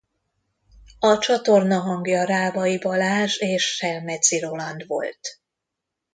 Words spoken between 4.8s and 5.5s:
volt.